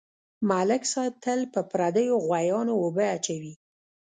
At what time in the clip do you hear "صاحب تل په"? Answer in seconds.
0.93-1.61